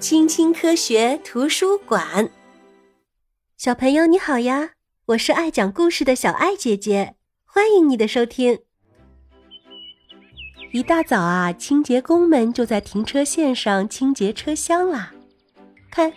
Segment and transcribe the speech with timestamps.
[0.00, 2.30] 青青科学图书馆，
[3.56, 4.70] 小朋友你好呀！
[5.06, 8.60] 我是爱讲故事的小爱姐姐，欢迎你的收听。
[10.72, 15.12] 一大早啊，清洁工们就在停车线上清洁车厢啦。
[15.90, 16.12] 看，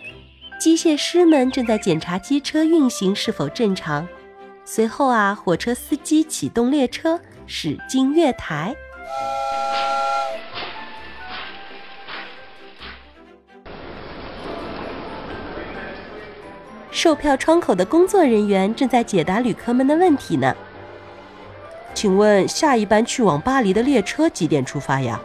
[0.60, 4.06] 机械师们正在检查机车运行是否正常。
[4.64, 8.76] 随后啊，火车司机启动列车驶进月台。
[17.02, 20.54] 售票窗口的工作人员正在解答旅客们的问题呢。
[21.92, 25.20] 请问下一班去往巴黎的列车几点出发呀？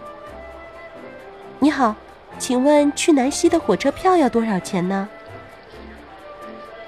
[1.60, 1.96] 你好，
[2.40, 5.08] 请问去南溪的火车票要多少钱呢？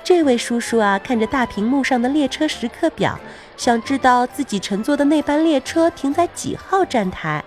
[0.03, 3.19] 这位叔叔啊，看着大屏幕上的列车时刻表，
[3.57, 7.45] 想知道自己乘坐的那班列车停在几号站台。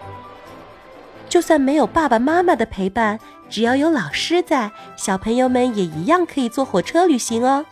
[1.29, 3.19] 就算没有爸爸妈妈的陪伴。
[3.53, 7.67] 只要有老师在，小朋友们也一样可以坐火车旅行哦。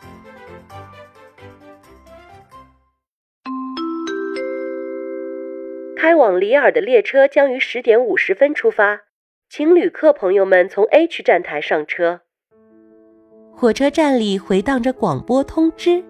[5.96, 9.00] 开往里尔的列车将于十点五十分出发，
[9.48, 12.20] 请旅客朋友们从 H 站台上车。
[13.56, 16.04] 火车站里回荡着广播通知，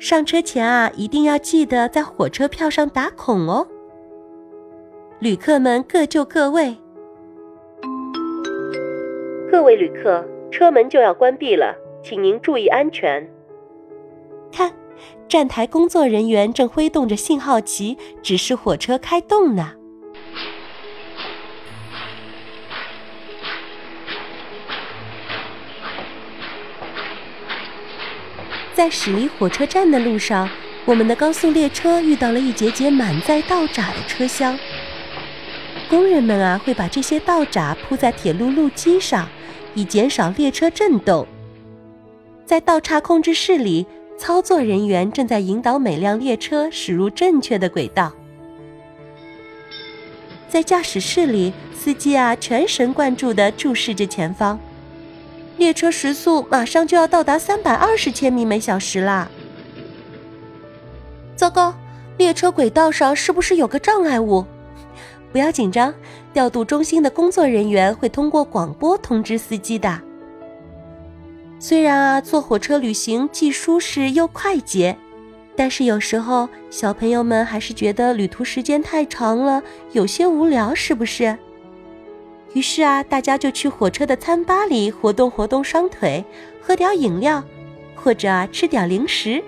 [0.00, 3.68] 上车前啊，一定要记得在火车票上打孔哦。
[5.20, 6.76] 旅客们各就各位。
[9.52, 13.28] 各位旅客，车门就要关闭了，请您注意安全。
[14.50, 14.72] 看，
[15.28, 19.74] 站台工作人员正挥动着信号旗，指示火车开动呢。
[28.72, 30.48] 在驶离火车站的路上，
[30.86, 34.58] 我们的高速列车遇到了一节节满载道闸的车厢。
[35.90, 39.28] 工人们啊，会把这些道闸铺在铁路路基上。
[39.74, 41.26] 以减少列车震动。
[42.44, 43.86] 在道岔控制室里，
[44.18, 48.12] 操作人员正在引导每辆列车驶入正确的轨道。
[50.48, 54.60] 在驾驶室里，司机啊全神贯注地注视着前方。
[55.56, 59.30] 列车时速马上就要到达三百二十千米每小时啦！
[61.34, 61.74] 糟糕，
[62.18, 64.44] 列车轨道上是不是有个障碍物？
[65.32, 65.92] 不要紧张，
[66.34, 69.98] 调度中心的工作人员会通过广播通知司机的。
[71.58, 74.96] 虽然啊，坐火车旅行既舒适又快捷，
[75.56, 79.62] 但是有时候小朋友们还是觉得旅途时间太长了，
[79.92, 81.38] 有些无聊，是不是？
[82.52, 86.22] 于是啊，大家就去火车的餐吧里活动活动双腿，
[86.60, 87.42] 喝点饮料，
[87.94, 89.42] 或者啊吃点零食。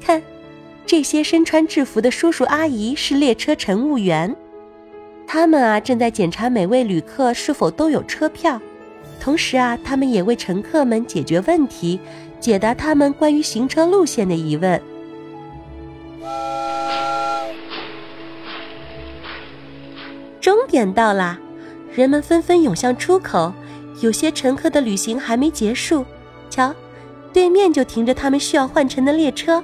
[0.00, 0.22] 看。
[0.84, 4.36] 这些身穿制服的叔叔阿姨是列车乘务员，
[5.26, 8.60] 他们啊正在检查每位旅客是否都有车票，
[9.18, 11.98] 同时啊，他们也为乘客们解决问题，
[12.38, 14.80] 解答他们关于行车路线的疑问。
[20.40, 21.38] 终点到啦，
[21.94, 23.54] 人们纷纷涌向出口，
[24.00, 26.04] 有些乘客的旅行还没结束，
[26.50, 26.74] 瞧，
[27.32, 29.62] 对面就停着他们需要换乘的列车。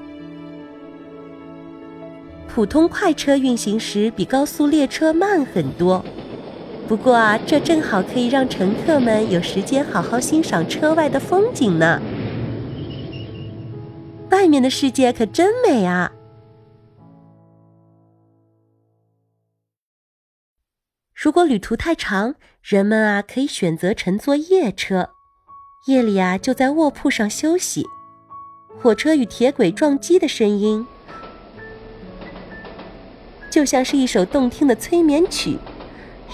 [2.58, 6.04] 普通快车运行时比高速列车慢很多，
[6.88, 12.02] 不过啊，这正好可以让乘客们有时间好好欣赏车外的风景呢。
[14.30, 16.10] 外面的世界可真美啊！
[21.14, 25.10] 如果旅途太长，人们啊可以选择乘坐夜车，
[25.86, 27.86] 夜里啊就在卧铺上休息。
[28.82, 30.84] 火车与铁轨撞击的声音。
[33.50, 35.58] 就像是一首动听的催眠曲，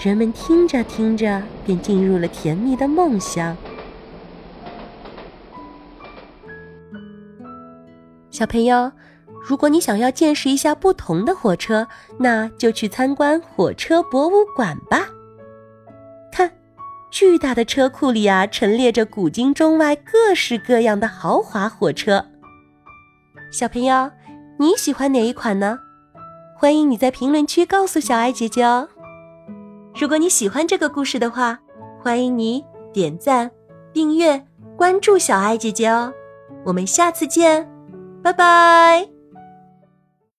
[0.03, 3.55] 人们听着听着便进入了甜蜜的梦乡。
[8.29, 8.91] 小朋友，
[9.47, 11.87] 如果你想要见识一下不同的火车，
[12.19, 15.07] 那就去参观火车博物馆吧。
[16.33, 16.51] 看，
[17.09, 22.25] 巨大的车库里啊，陈列着古今中外各式各样的豪华火车。
[23.53, 24.11] 小朋友，
[24.59, 25.79] 你喜欢哪一款呢？
[26.57, 28.87] 欢迎你在评论区告诉小爱姐姐哦。
[29.93, 31.59] 如果你喜欢这个故事的话，
[32.01, 32.63] 欢迎你
[32.93, 33.51] 点赞、
[33.93, 34.41] 订阅、
[34.77, 36.13] 关注小爱姐姐哦。
[36.65, 37.69] 我们下次见，
[38.23, 39.14] 拜拜。